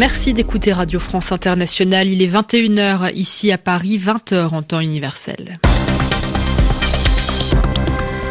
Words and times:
Merci 0.00 0.32
d'écouter 0.32 0.72
Radio 0.72 0.98
France 0.98 1.30
Internationale. 1.30 2.08
Il 2.08 2.22
est 2.22 2.32
21h 2.32 3.12
ici 3.12 3.52
à 3.52 3.58
Paris, 3.58 3.98
20h 3.98 4.48
en 4.54 4.62
temps 4.62 4.80
universel. 4.80 5.60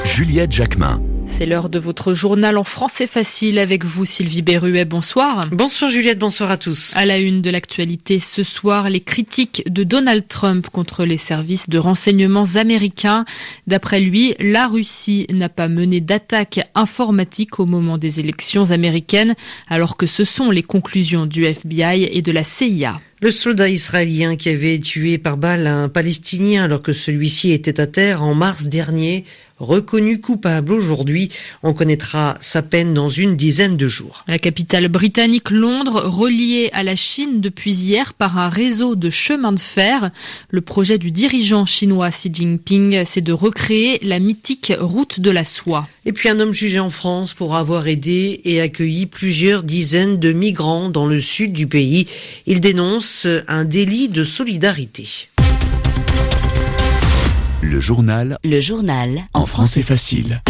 Juliette 0.04 0.52
Jacquemin. 0.52 1.00
C'est 1.40 1.46
l'heure 1.46 1.70
de 1.70 1.80
votre 1.80 2.14
journal 2.14 2.58
en 2.58 2.66
français 2.66 3.08
facile 3.08 3.60
avec 3.60 3.86
vous, 3.86 4.04
Sylvie 4.04 4.42
Berruet. 4.42 4.84
Bonsoir. 4.84 5.48
Bonsoir 5.54 5.90
Juliette, 5.90 6.20
bonsoir 6.20 6.52
à 6.52 6.58
tous. 6.58 6.92
À 6.96 7.05
la 7.05 7.18
une 7.18 7.42
de 7.42 7.50
l'actualité 7.50 8.22
ce 8.36 8.44
soir, 8.44 8.90
les 8.90 9.00
critiques 9.00 9.64
de 9.66 9.86
Donald 9.86 10.28
Trump 10.28 10.68
contre 10.68 11.05
les 11.05 11.18
services 11.18 11.70
de 11.70 11.78
renseignements 11.78 12.55
américains. 12.55 13.23
D'après 13.68 14.02
lui, 14.02 14.36
la 14.38 14.68
Russie 14.68 15.28
n'a 15.32 15.48
pas 15.48 15.70
mené 15.70 16.02
d'attaque 16.02 16.60
informatique 16.76 17.58
au 17.62 17.66
moment 17.66 17.98
des 17.98 18.20
élections 18.20 18.70
américaines, 18.70 19.35
alors 19.70 19.96
que 19.96 20.08
ce 20.08 20.26
sont 20.26 20.52
les 20.52 20.63
conclusions 20.63 21.26
du 21.26 21.46
FBI 21.46 22.10
et 22.12 22.21
de 22.21 22.34
la 22.34 22.44
CIA. 22.44 22.99
Le 23.21 23.32
soldat 23.32 23.68
israélien 23.68 24.38
qui 24.38 24.48
avait 24.48 24.80
tué 24.80 25.18
par 25.18 25.35
balle 25.35 25.68
un 25.68 25.90
Palestinien 25.90 26.63
alors 26.63 26.82
que 26.82 26.94
celui-ci 26.94 27.52
était 27.52 27.82
à 27.82 27.85
terre 27.85 28.24
en 28.24 28.34
mars 28.34 28.63
dernier 28.63 29.26
reconnu 29.59 30.22
coupable 30.22 30.72
aujourd'hui. 30.72 31.30
On 31.63 31.73
connaîtra 31.73 32.38
sa 32.41 32.62
peine 32.62 32.94
dans 32.94 33.09
une 33.09 33.36
dizaine 33.36 33.77
de 33.77 33.88
jours. 33.88 34.23
La 34.27 34.40
capitale 34.40 34.88
britannique 34.88 35.49
Londres, 35.49 36.04
reliée 36.05 36.70
à 36.73 36.84
la 36.84 36.95
Chine 36.95 37.41
depuis 37.41 37.72
hier 37.72 38.13
par 38.13 38.38
un 38.38 38.49
réseau 38.49 38.95
de 38.95 39.09
chemins 39.09 39.52
de 39.52 39.59
fer. 39.59 40.12
Le 40.49 40.62
projet 40.62 40.98
du 40.98 41.12
dirigeant 41.12 41.66
chinois 41.66 42.12
Xi 42.12 42.32
Jinping, 42.34 43.05
c'est 43.12 43.22
de 43.22 43.34
recréer 43.34 43.99
la 44.02 44.20
mythique 44.20 44.73
route 44.80 45.20
de 45.20 45.32
la 45.32 45.45
soie. 45.45 45.88
Et 46.05 46.13
puis 46.13 46.30
un 46.30 46.40
homme 46.40 46.54
jugé 46.54 46.80
en 46.80 46.90
France 46.90 47.34
pour 47.34 47.55
avoir 47.55 47.88
aidé 47.88 48.41
et 48.46 48.62
accueilli 48.62 49.05
plusieurs 49.05 49.63
dizaines 49.63 50.20
de 50.20 50.32
migrants 50.32 50.90
dans 50.90 51.05
le 51.05 51.21
sud 51.21 51.54
du 51.54 51.68
pays. 51.68 52.07
Il 52.48 52.62
dénonce 52.62 53.27
un 53.48 53.65
délit 53.65 54.10
de 54.10 54.24
solidarité. 54.24 55.07
Le 57.70 57.79
journal. 57.79 58.39
Le 58.43 58.62
journal. 58.62 59.25
En 59.31 59.45
français 59.45 59.84
facile. 59.84 60.41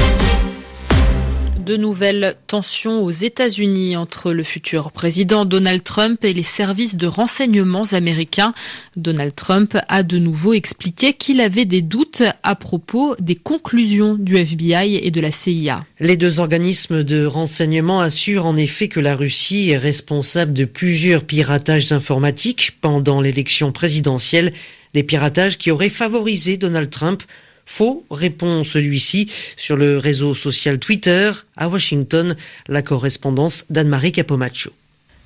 De 1.66 1.76
nouvelles 1.76 2.36
tensions 2.48 3.04
aux 3.04 3.12
États-Unis 3.12 3.98
entre 3.98 4.32
le 4.32 4.44
futur 4.44 4.94
président 4.94 5.44
Donald 5.44 5.84
Trump 5.84 6.24
et 6.24 6.32
les 6.32 6.46
services 6.56 6.96
de 6.96 7.08
renseignements 7.08 7.88
américains. 7.92 8.54
Donald 8.96 9.36
Trump 9.36 9.78
a 9.90 10.04
de 10.04 10.18
nouveau 10.18 10.54
expliqué 10.54 11.12
qu'il 11.12 11.42
avait 11.42 11.66
des 11.66 11.82
doutes 11.82 12.24
à 12.42 12.56
propos 12.56 13.18
des 13.20 13.36
conclusions 13.36 14.16
du 14.16 14.38
FBI 14.38 14.96
et 15.04 15.12
de 15.12 15.20
la 15.20 15.34
CIA. 15.34 15.84
Les 16.00 16.16
deux 16.16 16.40
organismes 16.40 17.04
de 17.04 17.26
renseignement 17.26 18.00
assurent 18.00 18.46
en 18.46 18.56
effet 18.56 18.88
que 18.88 19.02
la 19.02 19.18
Russie 19.18 19.72
est 19.72 19.78
responsable 19.78 20.54
de 20.54 20.64
plusieurs 20.64 21.26
piratages 21.26 21.92
informatiques 21.92 22.78
pendant 22.80 23.20
l'élection 23.20 23.74
présidentielle 23.74 24.54
des 24.94 25.04
piratages 25.04 25.58
qui 25.58 25.72
auraient 25.72 25.90
favorisé 25.90 26.58
Donald 26.58 26.90
Trump. 26.90 27.24
Faux, 27.66 28.04
répond 28.10 28.64
celui-ci 28.64 29.30
sur 29.56 29.78
le 29.78 29.98
réseau 29.98 30.34
social 30.34 30.80
Twitter. 30.80 31.32
À 31.56 31.70
Washington, 31.70 32.36
la 32.68 32.82
correspondance 32.82 33.64
d'Anne-Marie 33.70 34.12
Capomaccio. 34.12 34.72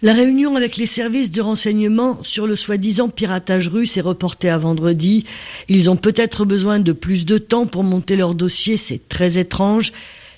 La 0.02 0.12
réunion 0.12 0.58
avec 0.58 0.76
les 0.76 0.86
services 0.86 1.32
de 1.32 1.40
renseignement 1.42 2.22
sur 2.26 2.46
le 2.46 2.58
soi-disant 2.58 3.08
piratage 3.08 3.70
russe 3.70 3.96
est 3.96 4.02
reportée 4.02 4.50
à 4.50 4.58
vendredi. 4.58 5.24
Ils 5.70 5.90
ont 5.90 5.96
peut-être 5.96 6.44
besoin 6.44 6.80
de 6.80 6.92
plus 6.92 7.24
de 7.24 7.38
temps 7.38 7.68
pour 7.68 7.86
monter 7.86 8.18
leur 8.18 8.36
dossier, 8.36 8.76
c'est 8.76 9.08
très 9.08 9.38
étrange. 9.38 9.94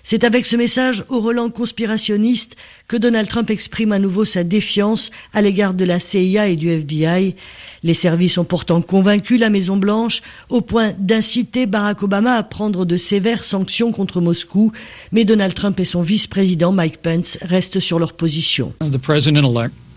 C'est 0.07 0.23
avec 0.23 0.45
ce 0.45 0.55
message 0.55 1.03
au 1.09 1.19
relent 1.19 1.49
conspirationniste 1.49 2.55
que 2.87 2.95
Donald 2.95 3.27
Trump 3.27 3.49
exprime 3.49 3.91
à 3.91 3.97
nouveau 3.97 4.23
sa 4.23 4.43
défiance 4.43 5.09
à 5.33 5.41
l'égard 5.41 5.73
de 5.73 5.83
la 5.83 5.99
CIA 5.99 6.47
et 6.47 6.55
du 6.55 6.69
FBI. 6.69 7.35
Les 7.81 7.93
services 7.95 8.38
ont 8.38 8.45
pourtant 8.45 8.81
convaincu 8.81 9.38
la 9.38 9.49
Maison-Blanche 9.49 10.21
au 10.49 10.61
point 10.61 10.94
d'inciter 10.99 11.65
Barack 11.65 12.03
Obama 12.03 12.35
à 12.35 12.44
prendre 12.44 12.85
de 12.85 12.97
sévères 12.97 13.44
sanctions 13.44 13.91
contre 13.91 14.21
Moscou, 14.21 14.71
mais 15.11 15.25
Donald 15.25 15.55
Trump 15.55 15.79
et 15.79 15.85
son 15.85 16.03
vice-président 16.03 16.71
Mike 16.71 17.01
Pence 17.01 17.38
restent 17.41 17.79
sur 17.79 17.97
leur 17.97 18.13
position. 18.13 18.73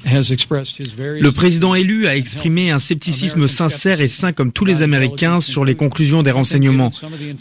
Le 0.05 1.31
président 1.31 1.75
élu 1.75 2.07
a 2.07 2.17
exprimé 2.17 2.71
un 2.71 2.79
scepticisme 2.79 3.49
sincère 3.49 4.01
et 4.01 4.07
sain 4.07 4.33
comme 4.33 4.53
tous 4.53 4.65
les 4.65 4.83
Américains 4.83 5.41
sur 5.41 5.65
les 5.65 5.75
conclusions 5.75 6.23
des 6.23 6.31
renseignements. 6.31 6.93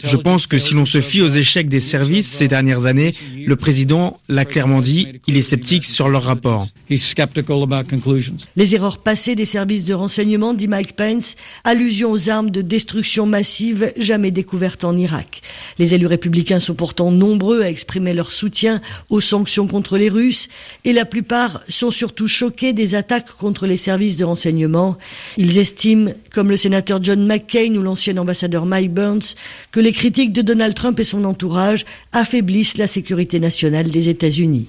Je 0.02 0.16
pense 0.16 0.48
que 0.48 0.58
si 0.58 0.74
l'on 0.74 0.84
se 0.84 1.00
fie 1.00 1.22
aux 1.22 1.28
échecs 1.28 1.68
des 1.68 1.80
services 1.80 2.28
ces 2.36 2.48
dernières 2.48 2.84
années, 2.84 3.14
le 3.46 3.54
président 3.54 4.18
l'a 4.28 4.44
clairement 4.44 4.80
dit, 4.80 5.06
il 5.28 5.36
est 5.36 5.42
sceptique 5.42 5.84
sur 5.84 6.08
leurs 6.08 6.24
rapports. 6.24 6.66
Les 8.56 8.74
erreurs 8.74 8.98
passées 9.02 9.36
des 9.36 9.44
services 9.44 9.84
de 9.84 9.94
renseignement, 9.94 10.52
dit 10.52 10.68
Mike 10.68 10.96
Pence, 10.96 11.36
allusion 11.62 12.10
aux 12.10 12.28
armes 12.28 12.50
de 12.50 12.62
destruction 12.62 13.24
massive 13.26 13.92
jamais 13.96 14.32
découvertes 14.32 14.84
en 14.84 14.96
Irak. 14.96 15.42
Les 15.78 15.94
élus 15.94 16.06
républicains 16.06 16.60
sont 16.60 16.74
pourtant 16.74 17.12
nombreux 17.12 17.62
à 17.62 17.70
exprimer 17.70 18.14
leur 18.14 18.32
soutien 18.32 18.80
aux 19.10 19.20
sanctions 19.20 19.68
contre 19.68 19.96
les 19.96 20.08
Russes 20.08 20.48
et 20.84 20.92
la 20.92 21.04
plupart 21.04 21.62
sont 21.68 21.92
surtout 21.92 22.26
choqués 22.26 22.47
des 22.50 22.94
attaques 22.94 23.32
contre 23.38 23.66
les 23.66 23.76
services 23.76 24.16
de 24.16 24.24
renseignement. 24.24 24.96
Ils 25.36 25.58
estiment, 25.58 26.12
comme 26.32 26.50
le 26.50 26.56
sénateur 26.56 27.02
John 27.02 27.26
McCain 27.26 27.74
ou 27.74 27.82
l'ancien 27.82 28.16
ambassadeur 28.16 28.66
Mike 28.66 28.92
Burns, 28.92 29.34
que 29.72 29.80
les 29.80 29.92
critiques 29.92 30.32
de 30.32 30.42
Donald 30.42 30.74
Trump 30.74 30.98
et 30.98 31.04
son 31.04 31.24
entourage 31.24 31.84
affaiblissent 32.12 32.76
la 32.76 32.88
sécurité 32.88 33.40
nationale 33.40 33.90
des 33.90 34.08
États-Unis. 34.08 34.68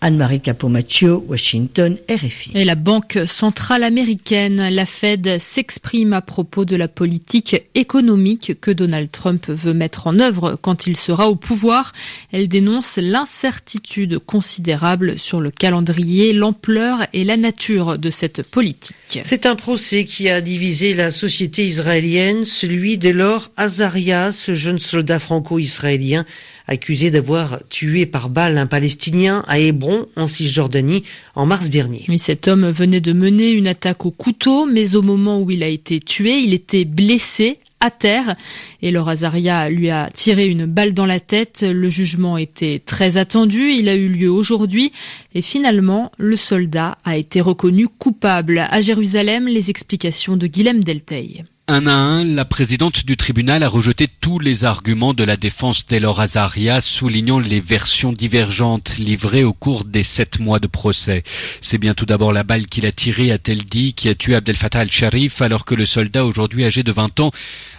Anne-Marie 0.00 0.40
Capomaccio, 0.40 1.24
Washington, 1.26 1.98
RFI. 2.08 2.52
Et 2.54 2.64
la 2.64 2.76
Banque 2.76 3.18
centrale 3.26 3.82
américaine, 3.82 4.68
la 4.68 4.86
Fed, 4.86 5.40
s'exprime 5.54 6.12
à 6.12 6.20
propos 6.20 6.64
de 6.64 6.76
la 6.76 6.86
politique 6.86 7.56
économique 7.74 8.60
que 8.60 8.70
Donald 8.70 9.10
Trump 9.10 9.48
veut 9.48 9.74
mettre 9.74 10.06
en 10.06 10.20
œuvre 10.20 10.56
quand 10.62 10.86
il 10.86 10.96
sera 10.96 11.28
au 11.28 11.34
pouvoir. 11.34 11.92
Elle 12.30 12.48
dénonce 12.48 12.96
l'incertitude 12.96 14.20
considérable 14.20 15.18
sur 15.18 15.40
le 15.40 15.50
calendrier, 15.50 16.32
l'ampleur 16.32 17.06
et 17.12 17.24
la 17.24 17.36
nature 17.36 17.98
de 17.98 18.10
cette 18.10 18.42
politique. 18.42 18.94
C'est 19.26 19.46
un 19.46 19.56
procès 19.56 20.04
qui 20.04 20.28
a 20.28 20.40
divisé 20.40 20.94
la 20.94 21.10
société 21.10 21.66
israélienne, 21.66 22.44
celui 22.44 22.98
d'Elor 22.98 23.50
Azaria, 23.56 24.32
ce 24.32 24.54
jeune 24.54 24.78
soldat 24.78 25.18
franco-israélien 25.18 26.24
accusé 26.68 27.10
d'avoir 27.10 27.60
tué 27.70 28.06
par 28.06 28.28
balle 28.28 28.58
un 28.58 28.66
Palestinien 28.66 29.42
à 29.48 29.58
Hébron, 29.58 30.06
en 30.16 30.28
Cisjordanie, 30.28 31.02
en 31.34 31.46
mars 31.46 31.68
dernier. 31.70 32.04
Cet 32.24 32.46
homme 32.46 32.68
venait 32.70 33.00
de 33.00 33.12
mener 33.12 33.50
une 33.50 33.66
attaque 33.66 34.06
au 34.06 34.10
couteau, 34.10 34.66
mais 34.66 34.94
au 34.94 35.02
moment 35.02 35.40
où 35.40 35.50
il 35.50 35.62
a 35.62 35.68
été 35.68 35.98
tué, 35.98 36.38
il 36.38 36.54
était 36.54 36.84
blessé 36.84 37.58
à 37.80 37.90
terre 37.90 38.36
et 38.82 38.90
Laura 38.90 39.12
Azaria 39.12 39.70
lui 39.70 39.88
a 39.90 40.10
tiré 40.10 40.48
une 40.48 40.66
balle 40.66 40.94
dans 40.94 41.06
la 41.06 41.20
tête. 41.20 41.62
Le 41.62 41.88
jugement 41.88 42.36
était 42.36 42.80
très 42.84 43.16
attendu, 43.16 43.70
il 43.70 43.88
a 43.88 43.94
eu 43.94 44.08
lieu 44.08 44.30
aujourd'hui 44.30 44.92
et 45.34 45.42
finalement 45.42 46.10
le 46.18 46.36
soldat 46.36 46.98
a 47.04 47.16
été 47.16 47.40
reconnu 47.40 47.88
coupable. 47.88 48.66
À 48.70 48.80
Jérusalem, 48.80 49.46
les 49.46 49.70
explications 49.70 50.36
de 50.36 50.46
Guilhem 50.46 50.82
Delteil. 50.82 51.44
Un 51.70 51.86
à 51.86 51.92
un, 51.92 52.24
la 52.24 52.46
présidente 52.46 53.04
du 53.04 53.18
tribunal 53.18 53.62
a 53.62 53.68
rejeté 53.68 54.08
tous 54.22 54.38
les 54.38 54.64
arguments 54.64 55.12
de 55.12 55.22
la 55.22 55.36
défense 55.36 55.86
d'Elor 55.86 56.18
Azaria, 56.18 56.80
soulignant 56.80 57.40
les 57.40 57.60
versions 57.60 58.14
divergentes 58.14 58.96
livrées 58.96 59.44
au 59.44 59.52
cours 59.52 59.84
des 59.84 60.02
sept 60.02 60.38
mois 60.38 60.60
de 60.60 60.66
procès. 60.66 61.24
C'est 61.60 61.76
bien 61.76 61.92
tout 61.92 62.06
d'abord 62.06 62.32
la 62.32 62.42
balle 62.42 62.68
qu'il 62.68 62.86
a 62.86 62.92
tirée, 62.92 63.30
a-t-elle 63.32 63.66
dit, 63.66 63.92
qui 63.92 64.08
a 64.08 64.14
tué 64.14 64.34
Abdel 64.34 64.56
Fattah 64.56 64.78
al-Sharif, 64.78 65.42
alors 65.42 65.66
que 65.66 65.74
le 65.74 65.84
soldat, 65.84 66.24
aujourd'hui 66.24 66.64
âgé 66.64 66.82
de 66.82 66.90
20 66.90 67.20
ans, 67.20 67.32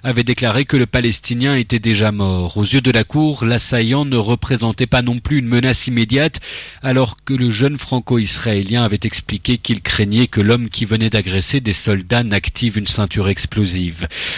avait 0.04 0.24
déclaré 0.24 0.66
que 0.66 0.78
le 0.78 0.86
Palestinien 0.86 1.56
était 1.56 1.80
déjà 1.80 2.12
mort. 2.12 2.58
Aux 2.58 2.66
yeux 2.66 2.82
de 2.82 2.92
la 2.92 3.04
Cour, 3.04 3.44
l'assaillant 3.44 4.06
ne 4.06 4.18
représentait 4.18 4.85
pas 4.85 5.02
non 5.02 5.18
plus 5.18 5.40
une 5.40 5.47
menace 5.47 5.88
immédiate, 5.88 6.40
alors 6.84 7.18
que 7.26 7.34
le 7.34 7.50
jeune 7.50 7.80
franco-israélien 7.80 8.84
avait 8.84 9.00
expliqué 9.02 9.58
qu'il 9.58 9.82
craignait 9.82 10.28
que 10.28 10.42
l'homme 10.42 10.70
qui 10.70 10.85
venait 10.85 11.09
d'agresser 11.09 11.59
des 11.59 11.74
soldats 11.74 12.24
n'active 12.24 12.78
une 12.78 12.85
ceinture 12.85 13.30
explosive. 13.30 13.78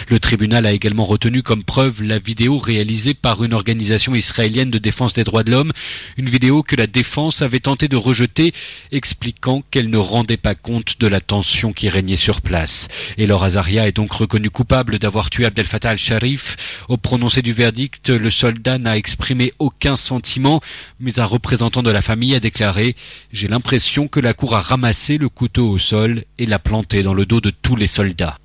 Le 0.08 0.20
tribunal 0.20 0.66
a 0.66 0.72
également 0.72 1.04
retenu 1.04 1.42
comme 1.42 1.64
preuve 1.64 2.02
la 2.02 2.18
vidéo 2.18 2.58
réalisée 2.58 3.14
par 3.14 3.42
une 3.44 3.54
organisation 3.54 4.14
israélienne 4.14 4.70
de 4.70 4.78
défense 4.78 5.14
des 5.14 5.24
droits 5.24 5.42
de 5.42 5.50
l'homme, 5.50 5.72
une 6.16 6.28
vidéo 6.28 6.62
que 6.62 6.76
la 6.76 6.86
défense 6.86 7.42
avait 7.42 7.60
tenté 7.60 7.88
de 7.88 7.96
rejeter, 7.96 8.52
expliquant 8.90 9.62
qu'elle 9.70 9.90
ne 9.90 9.98
rendait 9.98 10.36
pas 10.36 10.54
compte 10.54 11.00
de 11.00 11.06
la 11.06 11.20
tension 11.20 11.72
qui 11.72 11.88
régnait 11.88 12.16
sur 12.16 12.40
place. 12.40 12.88
Et 13.18 13.26
Laura 13.26 13.46
Azaria 13.46 13.88
est 13.88 13.96
donc 13.96 14.12
reconnu 14.12 14.50
coupable 14.50 14.98
d'avoir 14.98 15.30
tué 15.30 15.44
Abdel 15.44 15.66
Fattah 15.66 15.90
al-Sharif. 15.90 16.56
Au 16.88 16.96
prononcé 16.96 17.42
du 17.42 17.52
verdict, 17.52 18.08
le 18.08 18.30
soldat 18.30 18.78
n'a 18.78 18.96
exprimé 18.96 19.52
aucun 19.58 19.96
sentiment, 19.96 20.60
mais 21.00 21.18
un 21.18 21.24
représentant 21.24 21.82
de 21.82 21.90
la 21.90 22.02
famille 22.02 22.34
a 22.34 22.40
déclaré 22.40 22.94
J'ai 23.32 23.48
l'impression 23.48 24.08
que 24.08 24.20
la 24.20 24.34
cour 24.34 24.54
a 24.54 24.62
ramassé 24.62 25.18
le 25.18 25.28
couteau 25.28 25.68
au 25.68 25.78
sol 25.78 26.24
et 26.38 26.46
l'a 26.46 26.58
planté 26.58 27.02
dans 27.02 27.14
le 27.14 27.26
dos 27.26 27.40
de 27.40 27.50
tous 27.50 27.76
les 27.76 27.86
soldats. 27.86 28.36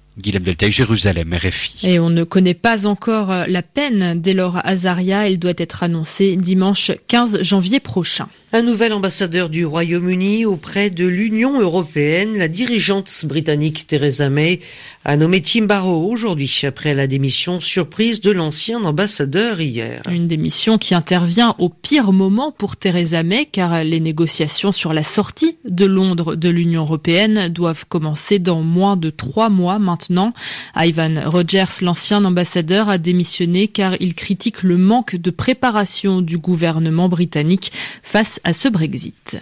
Jérusalem, 0.71 1.33
RFI. 1.33 1.87
Et 1.87 1.99
on 1.99 2.09
ne 2.09 2.23
connaît 2.23 2.53
pas 2.53 2.85
encore 2.87 3.45
la 3.47 3.61
peine 3.61 4.21
d'Elor 4.21 4.59
Azaria. 4.63 5.29
Elle 5.29 5.39
doit 5.39 5.53
être 5.57 5.83
annoncée 5.83 6.35
dimanche 6.35 6.91
15 7.07 7.41
janvier 7.41 7.79
prochain. 7.79 8.27
Un 8.53 8.61
nouvel 8.61 8.93
ambassadeur 8.93 9.49
du 9.49 9.65
Royaume-Uni 9.65 10.45
auprès 10.45 10.89
de 10.89 11.05
l'Union 11.05 11.59
européenne, 11.59 12.37
la 12.37 12.47
dirigeante 12.47 13.09
britannique 13.25 13.87
Theresa 13.87 14.29
May 14.29 14.61
a 15.03 15.17
nommé 15.17 15.41
Tim 15.41 15.65
Barrow 15.65 16.09
aujourd'hui 16.09 16.51
après 16.63 16.93
la 16.93 17.07
démission 17.07 17.59
surprise 17.59 18.21
de 18.21 18.31
l'ancien 18.31 18.83
ambassadeur 18.85 19.59
hier. 19.59 20.01
Une 20.09 20.27
démission 20.27 20.77
qui 20.77 20.95
intervient 20.95 21.55
au 21.59 21.67
pire 21.69 22.13
moment 22.13 22.53
pour 22.57 22.77
Theresa 22.77 23.21
May 23.21 23.45
car 23.45 23.83
les 23.83 23.99
négociations 23.99 24.71
sur 24.71 24.93
la 24.93 25.03
sortie 25.03 25.57
de 25.65 25.85
Londres 25.85 26.35
de 26.35 26.49
l'Union 26.49 26.83
européenne 26.83 27.49
doivent 27.49 27.85
commencer 27.87 28.39
dans 28.39 28.61
moins 28.61 28.95
de 28.95 29.09
trois 29.09 29.49
mois 29.49 29.79
maintenant. 29.79 30.33
Ivan 30.75 31.21
Rogers, 31.25 31.81
l'ancien 31.81 32.23
ambassadeur, 32.23 32.87
a 32.87 32.97
démissionné 32.97 33.67
car 33.67 33.95
il 34.01 34.13
critique 34.13 34.63
le 34.63 34.77
manque 34.77 35.17
de 35.17 35.31
préparation 35.31 36.21
du 36.21 36.37
gouvernement 36.37 37.09
britannique 37.09 37.71
face 38.03 38.36
à 38.43 38.53
ce 38.53 38.67
Brexit. 38.67 39.35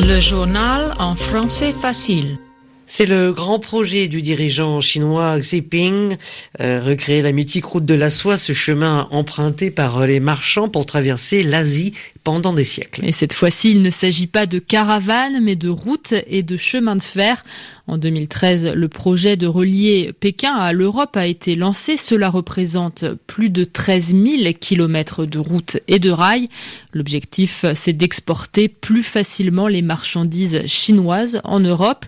Le 0.00 0.20
journal 0.20 0.94
en 0.98 1.14
français 1.14 1.74
facile. 1.80 2.38
C'est 2.88 3.06
le 3.06 3.32
grand 3.32 3.58
projet 3.58 4.06
du 4.06 4.22
dirigeant 4.22 4.80
chinois 4.80 5.40
Xi 5.40 5.56
Jinping, 5.56 6.16
euh, 6.60 6.80
recréer 6.80 7.20
la 7.20 7.32
mythique 7.32 7.64
route 7.64 7.84
de 7.84 7.94
la 7.94 8.10
soie, 8.10 8.38
ce 8.38 8.52
chemin 8.52 9.08
emprunté 9.10 9.72
par 9.72 10.06
les 10.06 10.20
marchands 10.20 10.68
pour 10.68 10.86
traverser 10.86 11.42
l'Asie 11.42 11.94
pendant 12.22 12.52
des 12.52 12.64
siècles. 12.64 13.04
Et 13.04 13.12
cette 13.12 13.32
fois-ci, 13.32 13.70
il 13.72 13.82
ne 13.82 13.90
s'agit 13.90 14.28
pas 14.28 14.46
de 14.46 14.60
caravanes, 14.60 15.40
mais 15.42 15.56
de 15.56 15.68
routes 15.68 16.14
et 16.28 16.42
de 16.42 16.56
chemins 16.56 16.96
de 16.96 17.02
fer. 17.02 17.44
En 17.88 17.98
2013, 17.98 18.72
le 18.74 18.88
projet 18.88 19.36
de 19.36 19.46
relier 19.46 20.12
Pékin 20.18 20.52
à 20.52 20.72
l'Europe 20.72 21.16
a 21.16 21.26
été 21.26 21.54
lancé. 21.54 21.96
Cela 22.02 22.30
représente 22.30 23.04
plus 23.28 23.48
de 23.48 23.62
13 23.62 24.06
000 24.06 24.52
kilomètres 24.60 25.24
de 25.24 25.38
routes 25.38 25.78
et 25.86 26.00
de 26.00 26.10
rails. 26.10 26.48
L'objectif, 26.92 27.64
c'est 27.84 27.92
d'exporter 27.92 28.68
plus 28.68 29.04
facilement 29.04 29.68
les 29.68 29.82
marchandises 29.82 30.66
chinoises 30.66 31.40
en 31.44 31.60
Europe. 31.60 32.06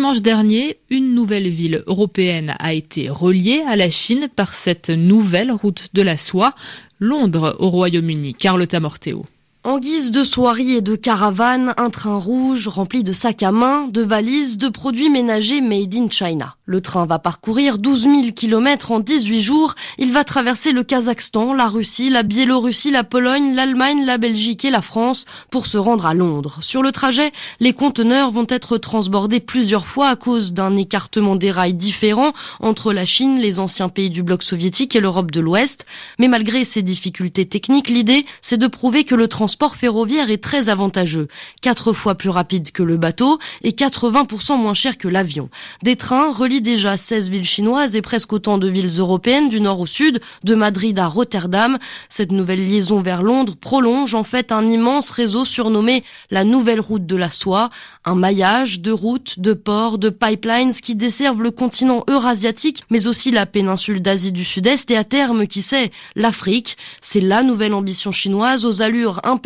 Dimanche 0.00 0.22
dernier, 0.22 0.78
une 0.88 1.14
nouvelle 1.14 1.50
ville 1.50 1.84
européenne 1.86 2.56
a 2.58 2.72
été 2.72 3.10
reliée 3.10 3.62
à 3.68 3.76
la 3.76 3.90
Chine 3.90 4.30
par 4.34 4.54
cette 4.64 4.88
nouvelle 4.88 5.52
route 5.52 5.88
de 5.92 6.00
la 6.00 6.16
soie, 6.16 6.54
Londres 7.00 7.54
au 7.58 7.68
Royaume-Uni. 7.68 8.32
Carlotta 8.32 8.80
Morteo. 8.80 9.26
En 9.62 9.78
guise 9.78 10.10
de 10.10 10.24
soirée 10.24 10.76
et 10.76 10.80
de 10.80 10.96
caravane, 10.96 11.74
un 11.76 11.90
train 11.90 12.16
rouge 12.16 12.66
rempli 12.66 13.04
de 13.04 13.12
sacs 13.12 13.42
à 13.42 13.52
main, 13.52 13.88
de 13.88 14.00
valises, 14.00 14.56
de 14.56 14.70
produits 14.70 15.10
ménagers 15.10 15.60
made 15.60 15.94
in 15.94 16.08
China. 16.08 16.54
Le 16.64 16.80
train 16.80 17.04
va 17.04 17.18
parcourir 17.18 17.76
12 17.76 18.02
000 18.04 18.14
km 18.34 18.90
en 18.90 19.00
18 19.00 19.42
jours. 19.42 19.74
Il 19.98 20.12
va 20.12 20.24
traverser 20.24 20.72
le 20.72 20.82
Kazakhstan, 20.82 21.52
la 21.52 21.68
Russie, 21.68 22.08
la 22.08 22.22
Biélorussie, 22.22 22.90
la 22.90 23.04
Pologne, 23.04 23.52
l'Allemagne, 23.52 24.06
la 24.06 24.16
Belgique 24.16 24.64
et 24.64 24.70
la 24.70 24.80
France 24.80 25.26
pour 25.50 25.66
se 25.66 25.76
rendre 25.76 26.06
à 26.06 26.14
Londres. 26.14 26.60
Sur 26.62 26.82
le 26.82 26.90
trajet, 26.90 27.30
les 27.58 27.74
conteneurs 27.74 28.30
vont 28.30 28.46
être 28.48 28.78
transbordés 28.78 29.40
plusieurs 29.40 29.86
fois 29.86 30.08
à 30.08 30.16
cause 30.16 30.54
d'un 30.54 30.74
écartement 30.78 31.36
des 31.36 31.50
rails 31.50 31.74
différent 31.74 32.32
entre 32.60 32.94
la 32.94 33.04
Chine, 33.04 33.36
les 33.36 33.58
anciens 33.58 33.90
pays 33.90 34.08
du 34.08 34.22
bloc 34.22 34.42
soviétique 34.42 34.96
et 34.96 35.00
l'Europe 35.00 35.30
de 35.30 35.40
l'Ouest. 35.40 35.84
Mais 36.18 36.28
malgré 36.28 36.64
ces 36.64 36.80
difficultés 36.80 37.46
techniques, 37.46 37.90
l'idée, 37.90 38.24
c'est 38.40 38.56
de 38.56 38.66
prouver 38.66 39.04
que 39.04 39.14
le 39.14 39.28
transport 39.28 39.49
transport 39.50 39.74
ferroviaire 39.74 40.30
est 40.30 40.40
très 40.40 40.68
avantageux, 40.68 41.26
quatre 41.60 41.92
fois 41.92 42.14
plus 42.14 42.28
rapide 42.28 42.70
que 42.70 42.84
le 42.84 42.96
bateau 42.96 43.40
et 43.64 43.72
80% 43.72 44.56
moins 44.56 44.74
cher 44.74 44.96
que 44.96 45.08
l'avion. 45.08 45.50
Des 45.82 45.96
trains 45.96 46.32
relient 46.32 46.62
déjà 46.62 46.96
16 46.96 47.30
villes 47.30 47.44
chinoises 47.44 47.96
et 47.96 48.00
presque 48.00 48.32
autant 48.32 48.58
de 48.58 48.68
villes 48.68 48.96
européennes 48.96 49.48
du 49.48 49.60
nord 49.60 49.80
au 49.80 49.86
sud, 49.86 50.20
de 50.44 50.54
Madrid 50.54 50.96
à 51.00 51.08
Rotterdam. 51.08 51.78
Cette 52.10 52.30
nouvelle 52.30 52.64
liaison 52.64 53.00
vers 53.00 53.24
Londres 53.24 53.56
prolonge 53.60 54.14
en 54.14 54.22
fait 54.22 54.52
un 54.52 54.70
immense 54.70 55.10
réseau 55.10 55.44
surnommé 55.44 56.04
la 56.30 56.44
nouvelle 56.44 56.80
route 56.80 57.06
de 57.06 57.16
la 57.16 57.30
soie, 57.30 57.70
un 58.04 58.14
maillage 58.14 58.78
de 58.78 58.92
routes, 58.92 59.40
de 59.40 59.52
ports, 59.52 59.98
de 59.98 60.10
pipelines 60.10 60.74
qui 60.74 60.94
desservent 60.94 61.42
le 61.42 61.50
continent 61.50 62.04
eurasiatique, 62.08 62.84
mais 62.88 63.08
aussi 63.08 63.32
la 63.32 63.46
péninsule 63.46 64.00
d'Asie 64.00 64.30
du 64.30 64.44
Sud-Est 64.44 64.88
et 64.92 64.96
à 64.96 65.02
terme, 65.02 65.48
qui 65.48 65.62
sait, 65.62 65.90
l'Afrique. 66.14 66.76
C'est 67.02 67.20
la 67.20 67.42
nouvelle 67.42 67.74
ambition 67.74 68.12
chinoise 68.12 68.64
aux 68.64 68.80
allures 68.80 69.20
un 69.24 69.39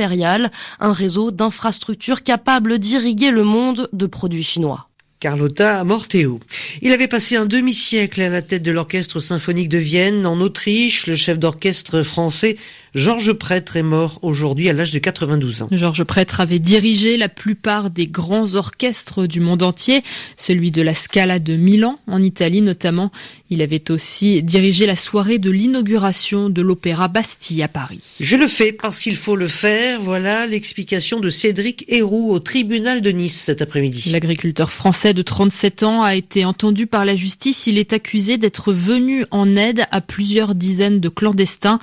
réseau 0.92 1.30
d'infrastructures 1.30 2.22
capable 2.22 2.78
d'irriguer 2.78 3.30
le 3.30 3.44
monde 3.44 3.88
de 3.92 4.06
produits 4.06 4.42
chinois. 4.42 4.88
Carlotta 5.24 5.82
Morteo. 5.84 6.38
Il 6.82 6.92
avait 6.92 7.08
passé 7.08 7.34
un 7.36 7.46
demi-siècle 7.46 8.20
à 8.20 8.28
la 8.28 8.42
tête 8.42 8.62
de 8.62 8.70
l'Orchestre 8.70 9.20
symphonique 9.20 9.70
de 9.70 9.78
Vienne, 9.78 10.26
en 10.26 10.38
Autriche. 10.38 11.06
Le 11.06 11.16
chef 11.16 11.38
d'orchestre 11.38 12.02
français 12.02 12.58
Georges 12.94 13.32
Prêtre 13.32 13.76
est 13.76 13.82
mort 13.82 14.20
aujourd'hui 14.22 14.68
à 14.68 14.72
l'âge 14.72 14.92
de 14.92 15.00
92 15.00 15.62
ans. 15.62 15.68
Georges 15.72 16.04
Prêtre 16.04 16.40
avait 16.40 16.60
dirigé 16.60 17.16
la 17.16 17.28
plupart 17.28 17.90
des 17.90 18.06
grands 18.06 18.54
orchestres 18.54 19.26
du 19.26 19.40
monde 19.40 19.64
entier, 19.64 20.04
celui 20.36 20.70
de 20.70 20.80
la 20.80 20.94
Scala 20.94 21.40
de 21.40 21.56
Milan, 21.56 21.98
en 22.06 22.22
Italie 22.22 22.60
notamment. 22.60 23.10
Il 23.50 23.62
avait 23.62 23.90
aussi 23.90 24.44
dirigé 24.44 24.86
la 24.86 24.94
soirée 24.94 25.40
de 25.40 25.50
l'inauguration 25.50 26.50
de 26.50 26.62
l'Opéra 26.62 27.08
Bastille 27.08 27.64
à 27.64 27.68
Paris. 27.68 28.00
Je 28.20 28.36
le 28.36 28.46
fais 28.46 28.70
parce 28.70 29.00
qu'il 29.00 29.16
faut 29.16 29.34
le 29.34 29.48
faire. 29.48 30.00
Voilà 30.02 30.46
l'explication 30.46 31.18
de 31.18 31.30
Cédric 31.30 31.84
Héroux 31.88 32.30
au 32.30 32.38
tribunal 32.38 33.02
de 33.02 33.10
Nice 33.10 33.42
cet 33.44 33.60
après-midi. 33.60 34.08
L'agriculteur 34.10 34.72
français 34.72 35.13
de 35.14 35.22
37 35.22 35.82
ans 35.82 36.02
a 36.02 36.14
été 36.14 36.44
entendu 36.44 36.86
par 36.86 37.04
la 37.04 37.16
justice. 37.16 37.66
Il 37.66 37.78
est 37.78 37.92
accusé 37.92 38.36
d'être 38.36 38.72
venu 38.72 39.24
en 39.30 39.56
aide 39.56 39.86
à 39.90 40.00
plusieurs 40.00 40.54
dizaines 40.54 41.00
de 41.00 41.08
clandestins. 41.08 41.78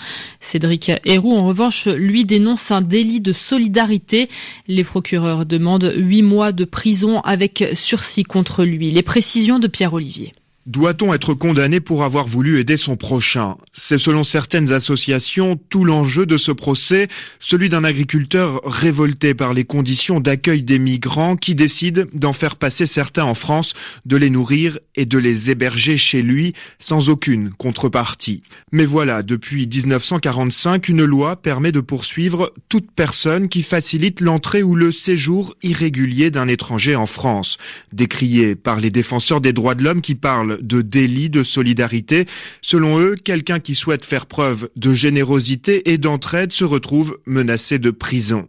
Cédric 0.52 0.92
Héroux, 1.06 1.36
en 1.36 1.48
revanche, 1.48 1.88
lui 1.88 2.26
dénonce 2.26 2.70
un 2.70 2.82
délit 2.82 3.22
de 3.22 3.34
solidarité. 3.34 4.30
Les 4.68 4.84
procureurs 4.84 5.46
demandent 5.46 5.94
huit 5.96 6.22
mois 6.22 6.52
de 6.52 6.66
prison 6.66 7.22
avec 7.22 7.64
sursis 7.74 8.24
contre 8.24 8.64
lui. 8.64 8.92
Les 8.92 9.04
précisions 9.04 9.58
de 9.58 9.68
Pierre 9.68 9.94
Olivier. 9.94 10.34
Doit-on 10.68 11.12
être 11.12 11.34
condamné 11.34 11.80
pour 11.80 12.04
avoir 12.04 12.28
voulu 12.28 12.60
aider 12.60 12.78
son 12.78 12.96
prochain? 12.96 13.56
C'est 13.74 13.98
selon 13.98 14.24
certaines 14.24 14.72
associations 14.72 15.60
tout 15.72 15.84
l'enjeu 15.84 16.28
de 16.28 16.38
ce 16.38 16.52
procès, 16.52 17.08
celui 17.40 17.68
d'un 17.68 17.84
agriculteur 17.84 18.62
révolté 18.64 19.34
par 19.34 19.56
les 19.56 19.64
conditions 19.64 20.20
d'accueil 20.20 20.62
des 20.62 20.78
migrants 20.78 21.36
qui 21.36 21.56
décide 21.56 22.10
d'en 22.14 22.34
faire 22.34 22.58
passer 22.58 22.86
certains 22.86 23.24
en 23.24 23.34
France, 23.34 23.74
de 24.06 24.18
les 24.18 24.30
nourrir 24.30 24.78
et 24.96 25.08
de 25.08 25.18
les 25.18 25.50
héberger 25.50 25.98
chez 25.98 26.22
lui 26.22 26.54
sans 26.78 27.10
aucune 27.10 27.50
contrepartie. 27.50 28.44
Mais 28.72 28.86
voilà, 28.86 29.24
depuis 29.24 29.66
1945, 29.66 30.90
une 30.90 31.06
loi 31.06 31.38
permet 31.38 31.72
de 31.72 31.82
poursuivre 31.82 32.54
toute 32.70 32.92
personne 32.96 33.50
qui 33.50 33.64
facilite 33.64 34.22
l'entrée 34.22 34.62
ou 34.62 34.76
le 34.76 34.92
séjour 34.92 35.56
irrégulier 35.64 36.30
d'un 36.30 36.48
étranger 36.48 36.96
en 36.96 37.08
France. 37.08 37.58
Décrié 37.92 38.56
par 38.56 38.80
les 38.80 38.92
défenseurs 38.92 39.42
des 39.42 39.54
droits 39.54 39.74
de 39.74 39.84
l'homme 39.84 40.02
qui 40.02 40.14
parlent 40.14 40.51
de 40.62 40.82
délit 40.82 41.30
de 41.30 41.44
solidarité. 41.44 42.26
Selon 42.62 43.00
eux, 43.00 43.16
quelqu'un 43.16 43.60
qui 43.60 43.76
souhaite 43.76 44.06
faire 44.06 44.26
preuve 44.26 44.70
de 44.76 44.94
générosité 44.94 45.92
et 45.92 45.98
d'entraide 45.98 46.52
se 46.52 46.64
retrouve 46.64 47.18
menacé 47.26 47.80
de 47.80 47.92
prison. 47.92 48.48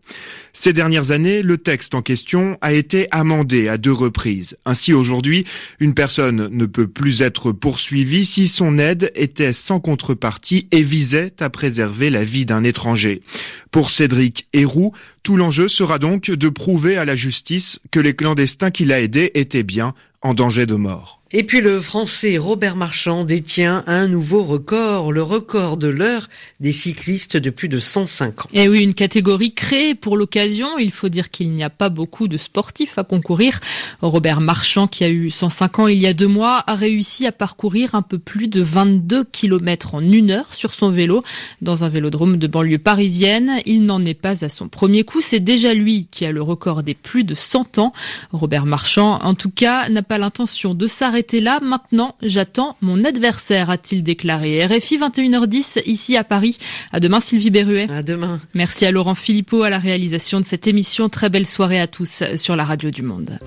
Ces 0.55 0.73
dernières 0.73 1.11
années, 1.11 1.43
le 1.43 1.59
texte 1.59 1.95
en 1.95 2.03
question 2.03 2.59
a 2.61 2.73
été 2.73 3.09
amendé 3.11 3.69
à 3.69 3.79
deux 3.79 3.93
reprises. 3.93 4.57
Ainsi, 4.67 4.93
aujourd'hui, 4.93 5.47
une 5.81 5.95
personne 5.95 6.49
ne 6.51 6.67
peut 6.67 6.87
plus 6.87 7.23
être 7.23 7.53
poursuivie 7.53 8.27
si 8.27 8.49
son 8.49 8.79
aide 8.79 9.11
était 9.15 9.55
sans 9.55 9.81
contrepartie 9.81 10.69
et 10.71 10.83
visait 10.83 11.33
à 11.41 11.49
préserver 11.49 12.11
la 12.11 12.25
vie 12.25 12.45
d'un 12.45 12.65
étranger. 12.65 13.23
Pour 13.71 13.91
Cédric 13.91 14.47
Héroux, 14.53 14.93
tout 15.23 15.37
l'enjeu 15.37 15.69
sera 15.69 15.99
donc 15.99 16.31
de 16.31 16.49
prouver 16.51 16.97
à 16.97 17.07
la 17.07 17.17
justice 17.17 17.81
que 17.91 18.01
les 18.01 18.15
clandestins 18.15 18.71
qu'il 18.71 18.93
a 18.93 19.01
aidés 19.01 19.31
étaient 19.35 19.63
bien 19.63 19.95
en 20.23 20.35
danger 20.35 20.67
de 20.67 20.75
mort. 20.75 21.23
Et 21.35 21.45
puis 21.45 21.62
le 21.62 21.81
français 21.81 22.37
Robert 22.37 22.76
Marchand 22.76 23.25
détient 23.25 23.85
un 23.87 24.07
nouveau 24.07 24.45
record, 24.45 25.12
le 25.12 25.23
record 25.23 25.79
de 25.79 25.88
l'heure 25.88 26.29
des 26.61 26.75
cyclistes 26.75 27.38
de 27.38 27.49
plus 27.49 27.69
de 27.69 27.79
105 27.79 28.45
ans. 28.45 28.49
Et 28.52 28.69
oui, 28.69 28.83
une 28.83 28.93
catégorie 28.93 29.55
créée 29.55 29.95
pour 29.95 30.19
l'occasion. 30.19 30.76
Il 30.76 30.91
faut 30.91 31.09
dire 31.09 31.31
qu'il 31.31 31.50
n'y 31.52 31.64
a 31.64 31.71
pas 31.71 31.88
beaucoup 31.88 32.29
de 32.29 32.37
sportifs 32.37 32.99
à 32.99 33.05
concourir. 33.05 33.61
Robert 34.02 34.43
Marchand, 34.43 34.88
qui 34.88 35.05
a 35.05 35.09
eu 35.09 35.31
105 35.31 35.79
ans 35.79 35.88
il 35.88 35.99
y 35.99 36.07
a 36.07 36.12
deux 36.12 36.29
mois, 36.29 36.64
a 36.67 36.75
réussi 36.75 37.26
à 37.26 37.33
parcourir 37.33 37.95
un 37.95 38.02
peu 38.02 38.19
plus 38.19 38.49
de 38.49 38.61
22 38.61 39.25
km 39.25 39.95
en 39.95 40.02
une 40.02 40.33
heure 40.33 40.52
sur 40.52 40.75
son 40.75 40.91
vélo 40.91 41.25
dans 41.62 41.83
un 41.83 41.88
vélodrome 41.88 42.37
de 42.37 42.47
banlieue 42.47 42.76
parisienne. 42.76 43.52
Il 43.64 43.87
n'en 43.87 44.05
est 44.05 44.12
pas 44.12 44.45
à 44.45 44.50
son 44.50 44.69
premier 44.69 45.05
coup. 45.05 45.23
C'est 45.23 45.41
déjà 45.41 45.73
lui 45.73 46.09
qui 46.11 46.26
a 46.26 46.31
le 46.31 46.43
record 46.43 46.83
des 46.83 46.95
plus 46.95 47.25
de 47.25 47.35
100 47.35 47.79
ans. 47.79 47.95
Robert 48.33 48.67
Marchand, 48.67 49.19
en 49.23 49.35
tout 49.35 49.50
cas, 49.50 49.88
n'a 49.88 50.02
pas 50.12 50.19
l'intention 50.19 50.75
de 50.75 50.87
s'arrêter 50.88 51.40
là. 51.40 51.59
Maintenant, 51.62 52.16
j'attends 52.21 52.76
mon 52.83 53.02
adversaire, 53.02 53.71
a-t-il 53.71 54.02
déclaré. 54.02 54.62
RFI 54.66 54.99
21h10 54.99 55.85
ici 55.87 56.19
à 56.19 56.23
Paris. 56.23 56.59
À 56.92 57.00
demain, 57.00 57.23
Sylvie 57.23 57.49
Berruet. 57.49 57.90
À 57.90 58.02
demain. 58.02 58.38
Merci 58.52 58.85
à 58.85 58.90
Laurent 58.90 59.14
Philippot 59.14 59.62
à 59.62 59.71
la 59.71 59.78
réalisation 59.78 60.40
de 60.40 60.47
cette 60.47 60.66
émission. 60.66 61.09
Très 61.09 61.31
belle 61.31 61.47
soirée 61.47 61.81
à 61.81 61.87
tous 61.87 62.23
sur 62.37 62.57
la 62.57 62.64
radio 62.64 62.90
du 62.90 63.00
Monde. 63.00 63.38